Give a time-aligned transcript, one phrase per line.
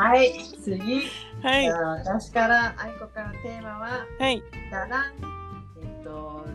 [0.00, 0.32] はい、
[0.64, 1.02] 次。
[1.42, 1.70] はい。
[1.70, 4.42] 私から、愛子からテーマは、はい。
[4.70, 5.12] だらん。
[5.82, 6.46] えっと、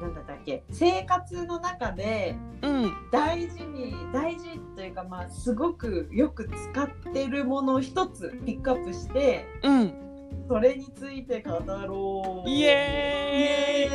[0.00, 2.92] なんだったっけ、生活の中でうん。
[3.10, 9.94] 大事に、大事というか、まあ、すごくよく使ってるものを一つピックアップして、うん
[10.46, 12.48] それについて語ろう。
[12.48, 12.64] イイ。
[12.64, 13.88] エ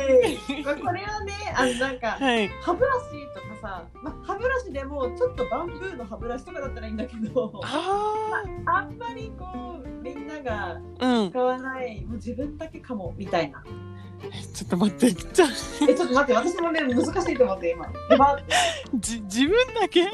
[0.48, 0.64] ーイ。
[0.64, 2.48] まあこれはね、あの、なんか、はい。
[2.48, 10.80] 歯ブラシとかさ、まあ、歯ブラシでもちょっとバンブーの歯ブラシとかだったらいいんだけどああんまりこうみんなが
[11.30, 13.62] 使わないもう自分だけかもみたいな。
[14.54, 15.48] ちょっと待ってじゃあ
[15.88, 17.86] えちょっと待って私もね難しいと思って今。
[18.94, 20.04] じ自分だけ？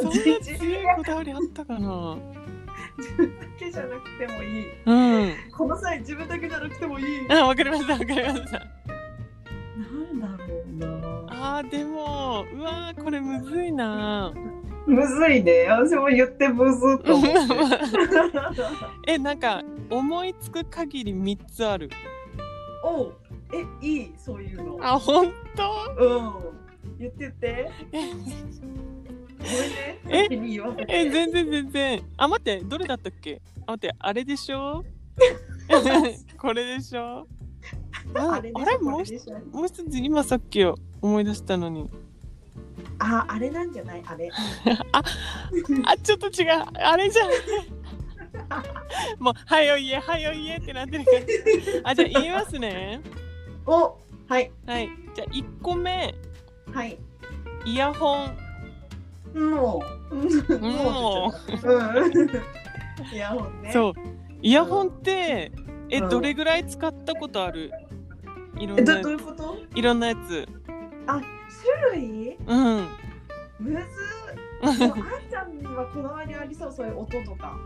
[0.00, 2.16] そんな強いこだわりあったかな？
[2.98, 4.66] 自分だけじゃなくてもいい。
[4.84, 5.34] うん。
[5.56, 7.06] この際自分だけじゃなくてもいい。
[7.32, 8.52] あわかりましたわかりました。
[8.58, 8.66] な
[10.12, 11.56] んだろうな。
[11.58, 14.32] あーでもうわーこれむずいな。
[14.86, 15.66] むずいね。
[15.68, 17.38] 私も言ってむずっと思って。
[19.12, 21.90] えなんか思いつく限り3つある。
[22.82, 23.14] おう
[23.52, 24.78] えいいそういうの。
[24.82, 25.70] あ本当？
[26.04, 26.98] うん。
[26.98, 27.70] 言って言って
[30.10, 30.28] え？
[30.88, 32.02] え全然全然。
[32.16, 33.40] あ待ってどれだったっけ？
[33.66, 34.84] あ待ってあ れでしょ？
[36.38, 37.26] これでしょ？
[38.14, 39.18] ああれあれもうもう一
[39.84, 41.88] つ今さっきよ思い出したのに。
[43.00, 44.02] あ、あれなんじゃない？
[44.06, 44.30] あれ。
[45.84, 46.64] あちょっと違う。
[46.74, 47.30] あれじゃん。
[49.18, 51.18] もう「はよ言えはよ言え」ってなってるから
[51.90, 53.00] あじゃあ言いますね。
[53.66, 54.88] お、はい、はい。
[55.14, 56.14] じゃあ1個目。
[56.72, 56.98] はい。
[57.64, 58.36] イヤホン
[59.34, 60.58] もう。
[60.58, 61.32] も
[61.64, 63.14] うん。
[63.14, 63.72] イヤホンね。
[63.72, 63.92] そう
[64.42, 65.52] イヤホンって
[65.90, 67.70] えうんどれぐらい使ったことある
[68.58, 69.56] いろ、んなどういうこと。
[69.74, 70.46] いろんなやつ
[71.06, 71.20] あ、
[71.90, 72.36] 種類。
[72.46, 72.86] うん
[73.58, 73.78] むず。
[74.62, 74.76] あん
[75.30, 77.56] ちゃんにはこだわりありそう、そういう音とか。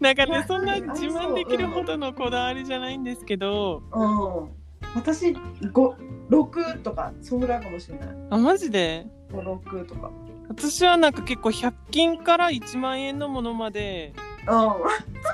[0.00, 4.04] なんかねそんな自慢できるほどのこだわりじゃないんですけどう
[4.44, 4.63] ん。
[4.94, 5.34] 私、
[5.72, 5.94] 五、
[6.28, 8.08] 六とか、そんぐらいかもしれない。
[8.30, 9.06] あマジで？
[9.32, 10.10] 五、六とか。
[10.48, 14.12] 私はなんか結構100均から1万円のものまで
[14.46, 14.70] うん。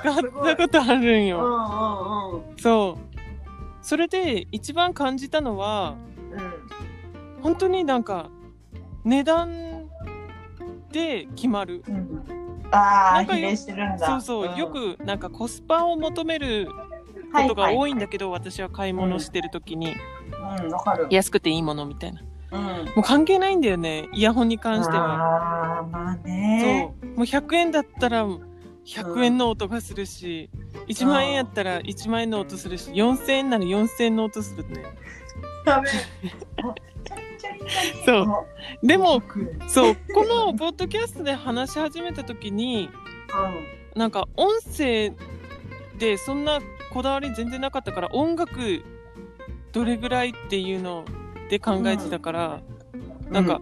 [0.01, 5.95] 使ったことあるんうよん、うん、そうそれで一番感じたのは
[7.37, 7.43] うん。
[7.43, 8.29] 本当になんか
[9.03, 9.89] 値段
[10.91, 11.95] で決まるうん。
[11.95, 12.23] うん。
[12.71, 14.07] ああ、比例してるんだ。
[14.07, 14.67] そうそう、んよ。
[14.69, 16.69] くなんかコスパを求める
[17.31, 19.95] ことが多いんだけど、私は買い物してる時に、
[20.61, 21.07] うん、わかる。
[21.09, 22.21] 安くていいものみたいな。
[22.51, 22.59] うん。
[22.59, 22.65] も
[22.97, 24.09] う関係ないんだよね。
[24.13, 24.99] イヤホンに関しては。
[24.99, 26.91] ああ、まあね。
[27.01, 27.11] そう。
[27.11, 28.25] もう100円だったら
[28.85, 30.49] 100円の音がするし、
[30.87, 34.83] 1万円やったら1万円の音するし4000円なら4000円の音するね。
[38.05, 38.23] そう。
[38.23, 38.43] あ
[38.83, 39.69] でもうん。
[39.69, 39.95] そう。
[40.13, 42.89] このポッドキャストで話し始めた時に
[43.95, 45.13] なんか音声
[45.97, 46.59] でそんな
[46.93, 48.83] こだわり全然なかったから音楽
[49.71, 51.05] どれぐらいっていうの
[51.49, 52.61] で考えてたから、
[53.29, 53.61] なんか、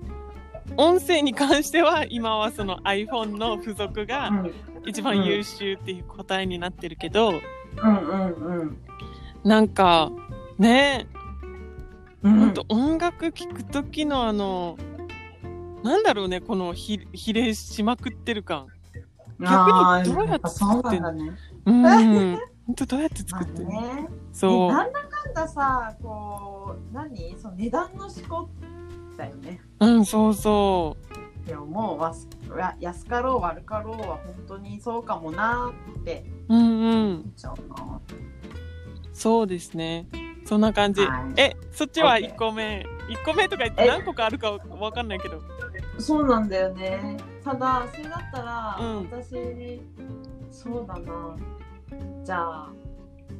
[0.78, 4.54] 音声に関しては今はその iPhone の付属がうん、
[4.86, 8.78] 一番優秀っていう答えになってるけど、うんうんうん
[9.44, 10.12] なんか
[10.58, 11.08] ね
[12.24, 12.54] うん。
[12.54, 14.78] と音楽聴く時のあの
[15.84, 18.68] なんだろうねこのひ比例しまくってる感。
[19.40, 21.10] 逆にどうやって作ってんの？
[21.10, 21.32] そうなんだね。
[21.66, 22.40] うん
[22.70, 24.10] ほんとどうやってまあ作ってんの、ね。
[24.32, 24.52] そう。
[24.52, 27.36] えなんだかんださ、こう、何？
[27.42, 28.48] その値段の思考
[29.18, 29.60] だよね。
[29.80, 30.96] うんそうそ
[31.48, 36.24] でももうわすわ安かろう悪かろうは本当にそうかもなって。
[36.48, 36.80] ううん。
[36.82, 37.34] うん。
[39.14, 40.08] そうですね。
[40.46, 41.42] そんな感じ、はい。
[41.42, 42.86] えそっちは OK 1個目。
[43.10, 43.88] 1個目とか言ってえ？
[43.88, 45.42] 何個かあるかわかんないけど。
[45.98, 47.18] そうなんだよね。
[47.44, 49.10] ただ、それだったら、うん。
[49.10, 49.82] 私、
[50.52, 51.36] そうだな。
[52.24, 52.72] じゃあ、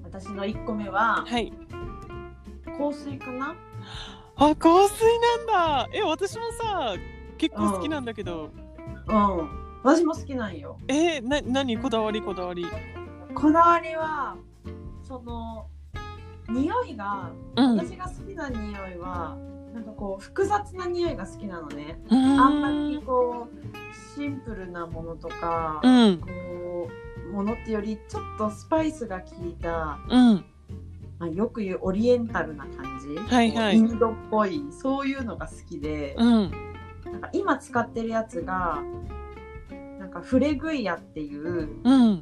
[0.04, 1.54] 私の1個目は、はい。
[2.78, 3.56] 香水かな？
[4.36, 5.90] あ香水なんだ。
[5.94, 6.96] え私もさ
[7.38, 8.52] 結構好きなんだけど、
[9.08, 9.50] うん。
[9.84, 10.78] 私も好きなんよ。
[10.88, 11.78] えな何？
[11.78, 12.22] こだわり？
[12.22, 12.66] こだわり。
[13.36, 14.36] こだわりは、
[15.04, 15.68] その、
[16.50, 17.78] 匂いが、うん。
[17.78, 19.38] 私が好きな匂いは、
[19.74, 22.00] なんかこう、複雑な匂いが好きなのね。
[22.10, 26.18] ああんまりこう、シンプルなものとか、うん。
[26.18, 26.32] こう、
[27.32, 30.46] ものってより、ちょっとスパイスが効いた、うん。
[31.20, 33.78] まあ、よく言うオリエンタルな感じ、はいはい。
[33.78, 36.52] インドっぽいそういうのが好きで、うん。
[37.12, 38.82] なんか今使ってるやつが
[40.00, 42.22] なんかフレグイアっていううん。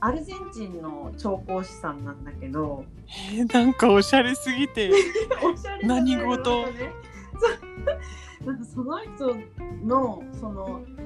[0.00, 2.84] アルゼンチンの調香師さんなんだけど
[3.32, 4.90] えーなんかおしゃれすぎて。
[5.42, 6.62] おしゃれ何事？
[6.62, 6.92] なんかね。
[8.72, 9.36] そ の人
[9.84, 11.02] のそのな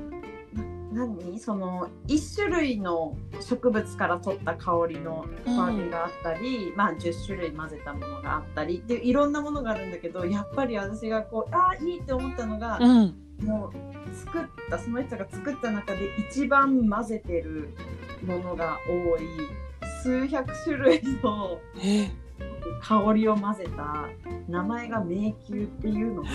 [1.07, 1.39] 何？
[1.39, 17.75] その1種類の植物から取った香りのパーティーがあったり、うん、まあ10種類混ぜたものがあったりでいろんなものがあるんだけどやっぱり私がこうああいいって思ったのが、うん、もう作ったその人が作った中で一番混ぜてる
[18.25, 19.27] ものが多い
[20.03, 21.59] 数百種類の
[22.81, 24.09] 香りを混ぜた
[24.49, 26.31] 名前が迷宮っていうのね。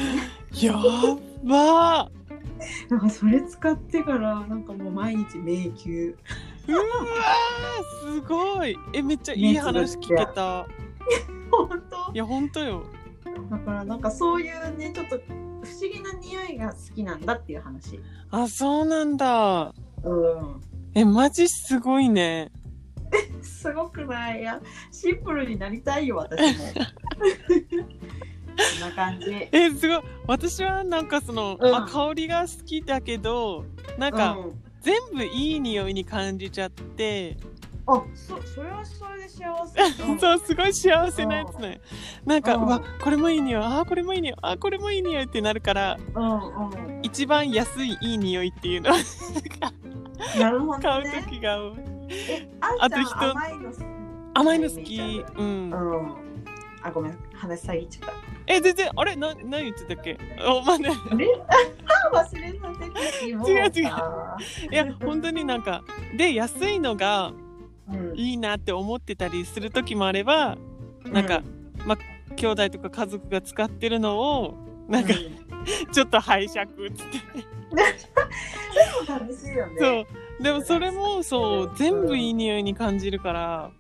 [0.54, 0.74] や
[1.44, 2.10] ば
[2.90, 6.14] なんかそれ使ってからなんかもう毎日迷宮。
[6.68, 6.86] うわ
[8.04, 10.68] すごいえめっちゃいい話聞けた。
[11.52, 12.14] 本当？
[12.14, 12.84] いや本当よ。
[13.50, 18.00] だからなんかそういうねちょっと不思議な匂いが好きなんだっていう話。
[18.32, 19.74] あそうなんだ。
[20.04, 20.62] うん。
[20.94, 22.52] えマジすごいね。
[23.42, 24.62] すごくないや
[24.92, 26.66] シンプルになりたいよ私も。
[28.58, 29.48] こんな感じ。
[29.52, 30.00] えすごい。
[30.28, 33.66] 私はなんかその、うん、あ香りが好きだけど
[33.98, 37.38] なんか、うん、全部いい匂いに感じちゃって。
[37.90, 41.80] あそそれはそれで幸せ、うん、そうすごい幸せなやつね、
[42.26, 43.64] なんか、うわこれもいい匂い。
[43.64, 44.38] あこれもいい匂い。
[44.42, 48.90] あこれもいい匂いってなるから、うんうん、一番安いいい匂いっていうの。
[50.38, 51.76] なるほど、ね、買う時が多い。
[52.82, 53.84] あと人甘いの好き？
[54.34, 55.26] 甘いの好き。
[55.38, 56.16] うん、うん、
[56.84, 57.18] あごめん。
[57.36, 58.17] 話下げちゃった
[58.48, 59.16] え全然あれ？
[59.16, 60.18] な何言ってたっけ？
[60.48, 63.92] おまね忘れさせて違う違う。
[64.72, 65.84] いや本当になんか
[66.18, 67.34] で安いのが
[68.16, 70.58] いいなって思ってたりする時もあれば、
[71.06, 71.26] うん、なん。
[71.26, 71.42] か、
[71.86, 71.98] まあ
[72.36, 74.56] 兄弟とか家族が使ってるのを
[74.88, 77.20] なんか、うん、 ちょっと拝借っつって。
[79.08, 79.76] 楽しいよね。
[79.78, 80.00] そ
[80.40, 80.44] う。
[80.44, 83.72] でもそれもそう全部いい匂いに感じるから。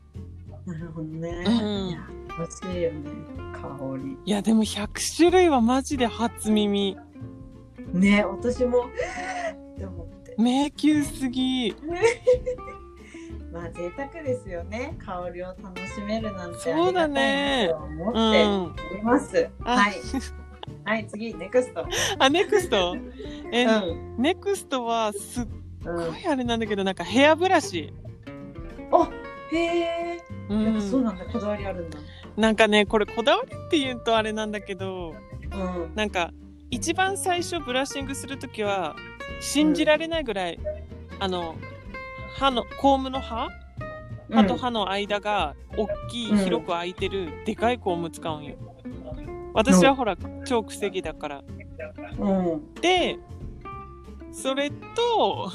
[0.65, 1.53] なるほどね、うん、
[1.87, 1.99] いや
[2.37, 3.09] 楽しいよね
[3.69, 4.17] 香り。
[4.25, 6.97] いやでも100種類はマジで初耳。
[7.93, 8.85] ね私も。
[8.85, 10.35] って思って。
[10.37, 11.75] 迷宮すぎ。
[13.51, 14.95] まあ贅沢ですよね。
[14.99, 17.71] 香りを楽しめるなんてそうだね。
[17.73, 19.93] 思っております、うん、はい。
[20.83, 21.33] はい次。
[21.33, 21.85] ネクスト。
[22.19, 22.95] あネクスト？
[23.51, 25.47] え、うん、ネクストはすっ
[25.83, 27.93] ごいあれなんだけど、なんかヘアブラシ。
[28.91, 29.09] あ
[29.51, 31.25] へえ、うん、そうなんだ。
[31.25, 31.99] こだわりあるんだ。
[32.37, 35.15] なんかねこれこだわりって言うとあれなんだけど、
[35.51, 36.31] うん、なんか
[36.69, 38.95] 一番最初ブラッシングする時は
[39.41, 40.59] 信じられないぐらい、う
[41.19, 41.55] ん、あの
[42.37, 43.49] 歯のコームの歯
[44.31, 48.57] 歯と歯の間が大きい、広く開いてるでかいコーム使うんよ。
[49.53, 51.43] 私はほら、超くせ毛だから。
[52.19, 53.17] うん、で
[54.33, 55.49] それと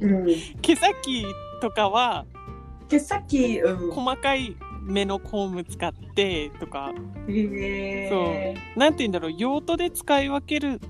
[0.00, 0.26] うん、
[0.62, 1.26] 毛先
[1.60, 2.24] とかは
[2.88, 6.92] 毛先、うん、細かい目のコーム使ってとか、
[7.28, 8.78] へそう。
[8.78, 9.32] なんて言うんだろう。
[9.36, 10.80] 用途で使い分ける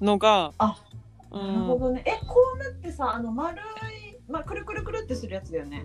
[0.00, 0.82] のがあ、
[1.30, 2.02] うん、なるほどね。
[2.06, 3.62] えコームってさあの丸い、
[4.28, 5.84] まあ、くるくるくるってするやつだよね。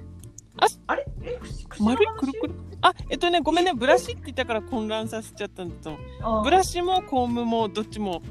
[0.58, 1.06] ああれ？
[1.24, 1.40] え
[1.80, 2.56] 丸いくるくる？
[2.82, 3.74] あえっとねごめんね。
[3.74, 5.98] ブラシって言ったから混乱させちゃったんだと
[6.44, 8.22] ブラシもコームもどっちも。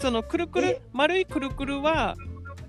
[0.00, 2.16] そのくるくる丸いくるくるは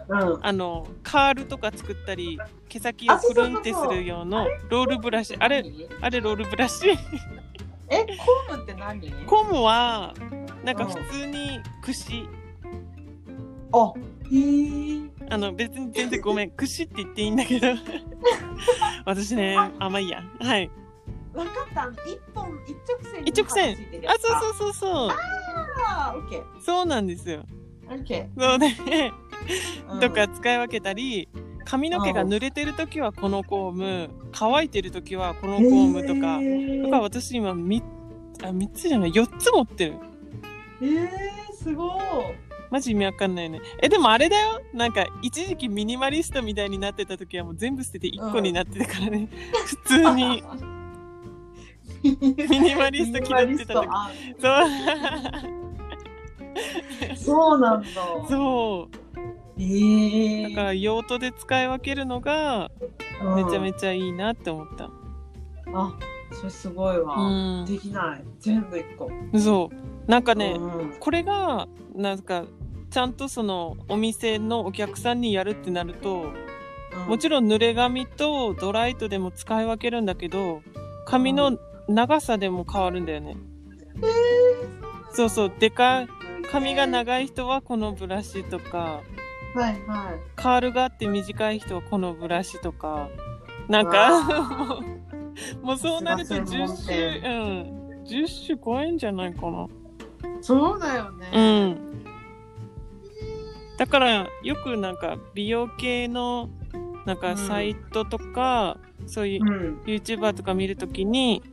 [0.08, 5.36] うん、あのカールとか作ったり毛先をくるんってする用のロールブラシ。
[5.40, 5.64] あれ？
[6.02, 6.90] あれロールブラシ？
[6.90, 9.12] えコームって何？
[9.26, 10.14] コームは
[10.64, 12.28] なんか普通に串、
[13.74, 13.94] あ
[14.32, 14.38] へ
[14.96, 15.10] え。
[15.30, 16.52] あの別に全然ごめん。
[16.58, 17.68] 串って言っていいんだけど。
[19.06, 20.24] 私ね甘いや。
[20.40, 20.70] はい。
[21.34, 21.90] 分かった。
[22.10, 23.78] 一本一直線一直線。
[24.08, 25.10] あそうそうそうそう。
[25.10, 26.62] ああオッケー。
[26.62, 27.44] そうなんですよ。
[27.90, 28.42] オッケー。
[28.42, 29.14] そうね
[30.02, 31.28] とか使い分けたり、
[31.66, 36.40] 髪の毛が濡れてる時はこのコーム乾いてる時はこのコームとか、
[36.86, 37.84] とか私今 3,
[38.44, 39.94] あ3つじゃない4つ持ってる。
[40.82, 41.20] えー、
[41.56, 42.00] すごい。
[42.70, 43.62] マジ意味わかんないね。
[43.82, 44.60] えでもあれだよ。
[44.74, 49.30] なんか一時期ミニマリストみたいになってた時はもう全部捨てて1個になってたからね、
[49.66, 50.44] 普通に。
[52.50, 53.88] ミニマリスト嫌ってた時。
[54.42, 54.50] そ
[57.14, 57.16] う。
[57.16, 57.88] そうなんだ。
[58.28, 59.03] そう
[59.58, 62.72] えー、だから用途で使い分けるのが
[63.36, 64.90] めちゃめちゃいいなって思った。
[65.74, 65.98] あ
[66.32, 68.24] それすごいわ、うん、できない。
[68.40, 69.10] 全部一個。
[69.38, 70.10] そう。
[70.10, 72.46] なんかね、うん、これがなんか
[72.90, 76.32] ちゃんとそのお店のお客さんにやるってなると、
[76.94, 80.62] うん、もちろん濡れ髪とドライトでも使い分けるんだけど
[81.06, 83.36] 髪の長さでも変わるんだよね、
[85.12, 85.52] そうそう。
[85.60, 86.08] でか
[86.52, 89.02] 髪が長い人はこのブラシとか
[89.54, 90.20] はいはい。
[90.36, 93.10] カールがあって短い人はこのブラシとか、
[93.68, 94.82] なんか
[95.62, 99.68] もうそうなると10種、うん、10種超えんじゃないかな。
[100.42, 101.28] そうだよね。
[101.34, 102.04] うん。
[103.78, 106.50] だからよくなんか美容系の
[107.06, 111.44] なんかサイトとか、うん、そういう YouTuber とか見るときに、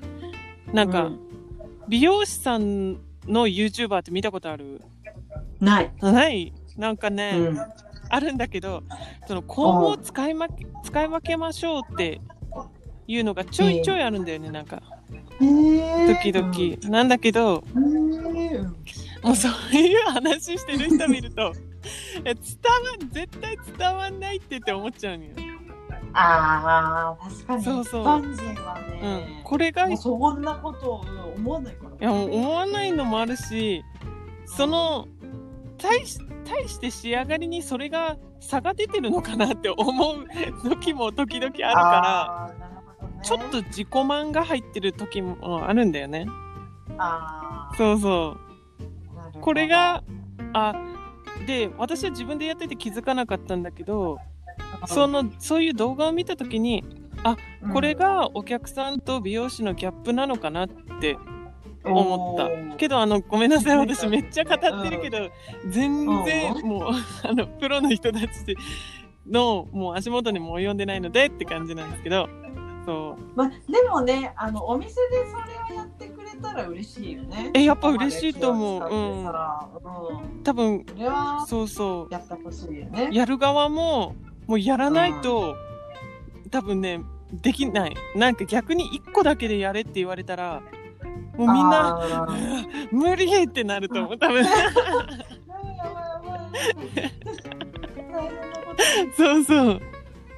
[0.73, 1.11] なんか、
[1.89, 4.81] 美容師さんの YouTuber って見たことある？
[5.61, 5.93] ない。
[6.00, 6.53] ない？
[6.77, 7.59] なんかね、うん、
[8.09, 8.83] あるんだけど、
[9.27, 10.47] その今後使いま
[10.85, 12.21] 使い分けましょうって
[13.07, 14.83] いうのがちょいちょいあるんだよね、なんか。
[15.39, 16.91] 時々。
[16.91, 17.65] なんだけど、
[19.23, 21.53] もうそういう話してる人見ると、
[22.25, 22.35] 伝わ
[23.11, 25.31] 絶対伝わんないってって思っちゃうのよ。
[26.12, 27.62] ああ、確かに。
[27.62, 28.02] そうそう。
[28.02, 29.97] 一般人はね、うん、これが。
[29.97, 31.05] そんなことを
[31.37, 31.97] 思わないから、ね。
[32.00, 33.85] いや、思わないのもあるし、
[34.47, 35.07] その、
[35.79, 40.26] 対し対して仕上がりにそれが差が出てるのかなって思う
[40.69, 42.55] 時も時々あるか
[43.00, 46.26] ら、ね、ちょっと自己満が入ってる時もあるんだよね。
[46.99, 48.37] あそうそ
[49.37, 49.40] う。
[49.40, 50.02] これが、
[50.52, 50.75] あ、
[51.47, 54.19] で、私は自分でやってて気づかなかったんだけど、
[54.87, 56.85] その、そういう動画を見た時に、
[57.23, 57.37] あ、
[57.73, 60.69] これがお客さんと美容師のギャップなのかなっ
[61.00, 61.19] て
[61.85, 62.76] 思った。
[62.76, 65.31] けどあのごめんなさい私めっちゃ語ってるけど、
[65.69, 66.90] 全然もう
[67.29, 68.26] あのプロの人たち
[69.26, 72.29] のもう足元にも及んでないのでって感じなんですけど
[72.85, 74.95] そう、まあ、でもねあのお店で
[75.31, 77.50] それをやってくれたら嬉しいよね。
[77.55, 80.85] えやっぱ嬉しいと思う、うん、うん、多分
[81.47, 82.12] そうそう。
[82.12, 83.11] やってほしいよね。
[83.12, 84.14] やる側も
[84.50, 85.54] もうやらないと、
[86.45, 87.00] うん、多分ね
[87.33, 87.95] できない。
[88.16, 90.61] なんか逆に1個だけでやれって言われたら
[91.37, 92.26] もうみんな
[92.90, 94.45] 無理ってなると思う多分。
[99.16, 99.80] そうそう。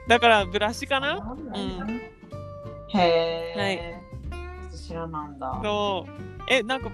[0.08, 2.00] だからブラシかな、うん、
[2.88, 5.58] へえ、はい、知らなんだ。
[5.64, 6.10] そう。
[6.50, 6.90] えなんか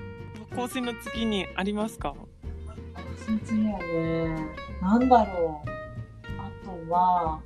[0.54, 2.14] 香水の次にありますか？
[2.94, 4.37] 香水の次はね。
[4.80, 5.77] なんだろう
[6.88, 7.40] は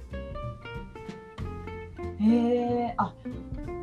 [2.18, 3.12] へえあ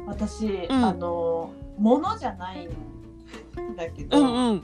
[0.07, 4.63] 私、うん、あのものじゃないんだけど、うんうん、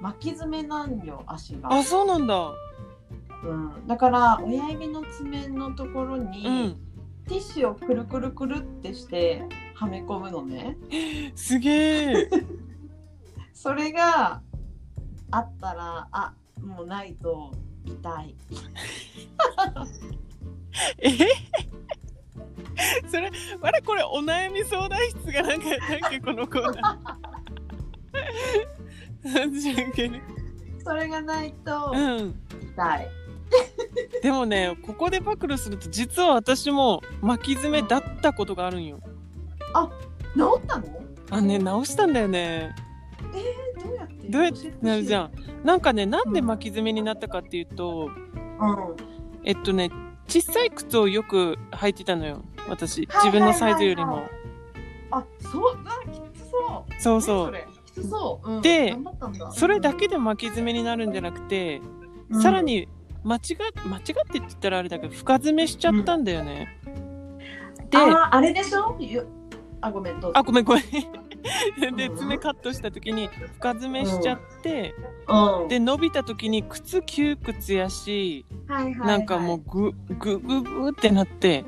[0.00, 1.72] 巻き爪なんよ足が。
[1.72, 2.52] あそうなんだ。
[3.42, 6.76] うん、だから親指の爪のところに、うん、
[7.26, 9.42] ティッシュをくるくるくるってして
[9.74, 10.76] はめ込むのね。
[11.34, 12.30] すげえ。
[13.54, 14.42] それが
[15.30, 17.52] あったらあもうないと
[17.84, 18.34] 痛い。
[21.00, 21.08] え？
[23.10, 27.30] それあれこれお悩み相談室がなんかなんかこのコーナー。
[30.82, 33.10] それがないと痛い、う
[34.18, 38.98] ん、でもねここで暴露すると実は私も巻き爪だったことがあるんよ。
[39.74, 39.90] あ
[40.34, 40.86] 治ったの？
[41.30, 42.74] あね治したんだよね。
[43.34, 43.69] えー、
[44.00, 45.30] やってどうやってなるじゃん。
[45.64, 48.96] なんかねなんで巻き爪になったかっていうと、うん、
[49.44, 49.90] えっとね
[50.28, 53.06] 小さい靴をよく履いてたのよ私。
[53.06, 54.28] 自分のサイズよりも、
[55.10, 55.78] あそう。
[55.84, 57.02] だきつそう。
[57.02, 57.54] そうそう。
[57.86, 58.96] きつそう、うん、で
[59.52, 61.82] それだけで巻き爪になるんじゃなくて、
[62.30, 62.86] うん、さらに
[63.24, 63.40] 間違
[63.84, 67.38] 間違ってって言ったらあれだけど深爪しちゃったんだよね、うん、
[67.90, 68.96] でああれでしょ？
[69.80, 70.38] あごめんどうぞ。
[70.38, 70.84] あごめんごめん
[71.96, 74.94] で爪カットした時に深爪しちゃって、
[75.28, 81.64] うん、で伸びた時に靴窮屈やし、はいはいはい、なんかもうググググってなって、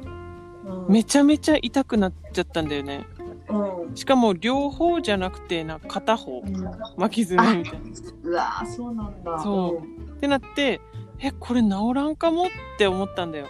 [0.65, 3.07] うん、めちゃめちゃ痛くなっちゃったんだよね。
[3.49, 6.53] うん、しかも両方じゃなくてな片方、うん、
[6.97, 7.81] 巻き爪みたいな。
[8.25, 9.39] うわそうなんだ。
[9.41, 10.81] そう、ってなって
[11.19, 12.49] えこれ治らんかもっ
[12.79, 13.47] て思ったんだよ。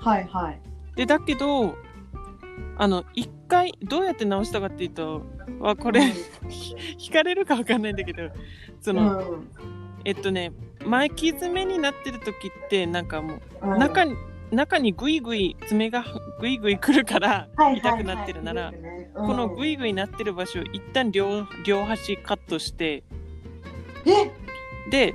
[0.00, 0.60] はいはい。
[0.96, 1.76] でだけど
[2.76, 5.22] あの一回どうやって直したかっていうと
[5.60, 6.12] はこれ、うん、
[6.98, 8.30] 引かれるかわかんないんだけど
[8.80, 9.48] その、うん、
[10.04, 10.52] えっとね
[10.86, 14.14] 巻き爪になってる時ってなんかもう、うん、中に
[14.50, 16.04] 中にグイグイ爪が
[16.40, 18.72] グイグイくるから痛くなってるなら、
[19.14, 23.02] このグイグイなってる場所を一旦両両端カットして
[24.90, 25.12] で、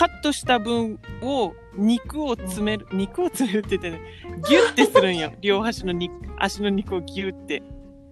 [0.00, 4.00] カットした分を肉を詰める、うん、肉を詰めるって言ってね
[4.48, 5.30] ギュッてするんよ。
[5.42, 7.62] 両端の肉足の肉をギュッて。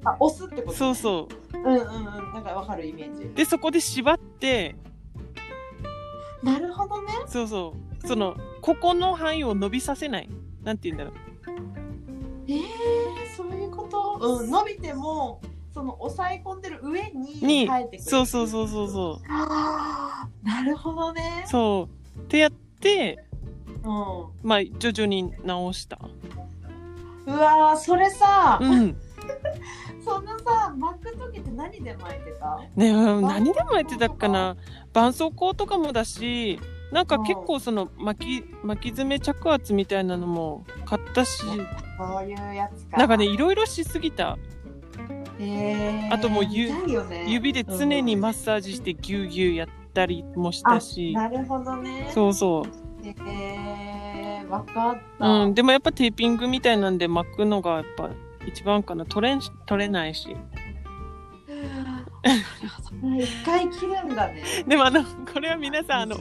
[0.05, 1.57] あ押すってこと、ね、そうそう。
[1.57, 2.05] うんうんうん。
[2.05, 3.35] なんかわかるイメージ。
[3.35, 4.77] でそこで縛って。
[6.43, 7.09] なるほどね。
[7.27, 8.07] そうそう。
[8.07, 10.29] そのここの範囲を伸びさせない。
[10.63, 11.15] なんて言うんだろう。
[12.49, 12.65] えー、
[13.35, 14.19] そういうこと？
[14.21, 15.41] うん伸びても
[15.73, 19.25] その抑え込んでる上ににそうそうそうそうそう。
[19.31, 19.98] あ
[20.49, 21.45] なるほどね。
[21.47, 22.21] そう。
[22.21, 23.23] ってやって
[23.85, 24.49] うん。
[24.49, 25.99] まあ徐々に直した。
[27.27, 28.97] うわそれさ、うん、
[30.03, 32.59] そのさ巻く時って何で巻いてた？
[32.75, 34.57] ね何で巻いてたかな。
[34.95, 36.59] 絆創膏とかもだし
[36.91, 41.43] なんか結構その巻き巻き爪着圧みたいなのも買ったし。
[41.99, 42.97] そういうやつか。
[42.97, 44.39] なんかねいろいろしすぎた。
[45.39, 47.27] へーあともうゆ痛いよね。
[47.29, 52.09] 指で常にマッサージしてギュウギュウやったりもしたし、なるほどね。
[52.15, 53.07] そうそう。
[53.07, 53.15] へ
[54.45, 58.11] えわかった、うん、でもやっぱテーピングみたいなんで巻くのがやっぱ
[58.47, 59.05] 一番かな。
[59.05, 60.37] 取れんし取れないし。
[63.19, 64.43] 一回切るんだね。
[64.67, 66.17] でもあのこれは皆さんあの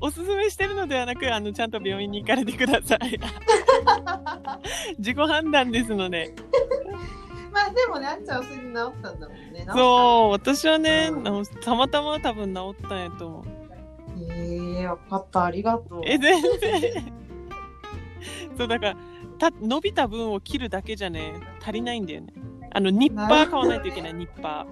[0.00, 3.18] おおすすめしてるのではなくあのちゃんと病院に行かれてください。
[4.98, 6.34] 自己判断ですので
[7.52, 9.66] まあでもねあんちゃんはそれで治ったんだもんね。
[9.74, 11.44] そう私はね、うん。
[11.62, 14.20] たまたま多分治ったんやと思う。
[14.20, 16.00] うへえわかったありがとう。
[16.04, 17.14] え全然。
[18.56, 18.96] そうだから
[19.38, 22.32] た伸びた分を切るだけじゃね足りないんだよね。
[22.70, 24.66] あのニッパー買わないといけないニッパ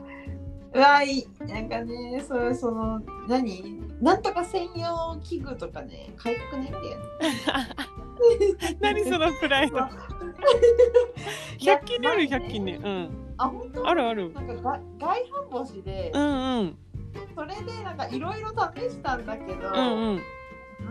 [0.74, 1.28] うわいい。
[1.40, 3.80] なんかねそれその何？
[4.00, 6.96] なんとか専用器具とかね買いたくないんだよね。
[7.46, 7.96] ー
[8.80, 9.78] 何そのプライド？
[11.58, 13.10] 100均である100均でうん。
[13.38, 13.88] あ本当？
[13.88, 14.32] あるある。
[14.32, 15.18] なんかが外反
[15.50, 16.78] 母趾で、うんうん。
[17.34, 20.22] それでなんかいろいろ試したんだけど、うんうん。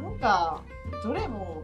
[0.04, 0.62] なんか
[1.04, 1.64] どれも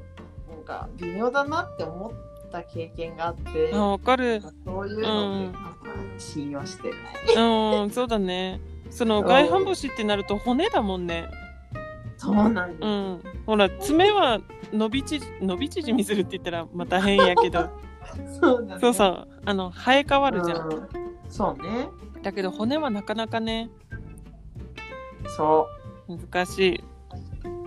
[0.50, 4.42] なんか微妙だなって思った経験があってあわかる。
[4.42, 4.50] そ
[4.82, 5.78] ういうのってなんか
[6.18, 7.00] 信用してない。
[7.36, 8.60] うんそうだね。
[8.90, 11.30] その外反母趾ってなると骨だもんね
[12.22, 12.72] そうなん。
[12.80, 13.22] うん。
[13.48, 14.40] ほら爪は
[14.72, 17.68] 伸びち伸び縮みするって言ったらまた変やけど。
[18.40, 18.80] そうだね。
[18.80, 19.28] そうそう。
[19.44, 20.88] あの生え変わるじゃん、うん。
[21.28, 21.90] そうね。
[22.22, 23.72] だけど骨はなかなかね。
[25.36, 25.68] そ
[26.08, 26.76] 難しい。
[26.76, 26.84] う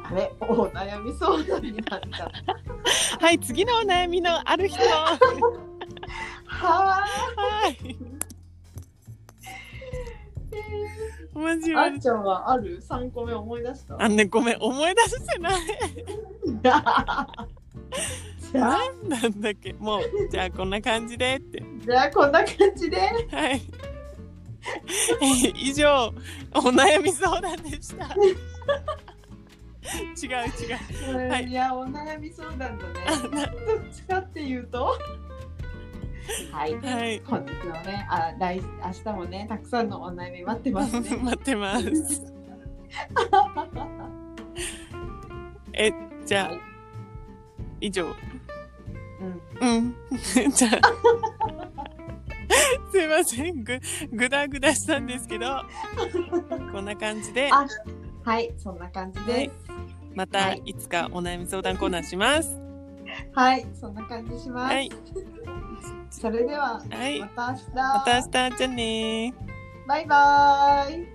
[0.04, 0.32] あれ？
[0.40, 2.30] お悩み相談になった。
[3.20, 4.78] はい次のお悩みのある人。
[6.46, 7.02] はは
[7.68, 8.13] い
[11.32, 11.74] マジい。
[11.74, 12.80] あんちゃんはある？
[12.82, 13.96] 三個目思い出した？
[14.02, 15.54] あんねごめん思い出せない
[18.52, 19.72] 何なんだっけ？
[19.74, 22.98] もうじゃあこんな感じでってじゃあこんな感じで？
[22.98, 23.10] は
[23.50, 23.62] い
[25.20, 26.12] えー 以上
[26.54, 28.06] お悩み相談でした
[30.16, 30.30] 違う
[31.12, 32.82] 違うはいいやお悩み相談だね。
[33.66, 34.98] どっちかっていうと？
[36.50, 36.74] はい。
[36.76, 37.22] はい。
[37.24, 41.16] 本日はね、あ来明日もね、たくさんのお悩み待ってますね。
[41.22, 41.86] 待ってます。
[45.74, 45.92] え
[46.24, 46.60] じゃあ、はい。
[47.80, 48.06] 以上。
[49.20, 49.42] うん。
[49.60, 49.94] うん。
[50.52, 50.80] じゃあ。
[52.90, 53.64] すいません。
[53.64, 53.80] ぐ
[54.12, 55.62] ぐだぐだしたんですけど。
[56.72, 57.50] こんな感じで。
[57.52, 57.66] あ
[58.24, 59.50] はい、そんな感じはい。
[60.14, 60.62] またはい。
[60.64, 62.64] いつかお悩み相談コーナーします。
[63.32, 64.74] はい、そんな感じします。
[64.74, 64.90] はい
[66.10, 67.70] それでは、はいまた明日。
[67.74, 69.44] また明日じゃあねー
[69.86, 71.06] バイバーイ。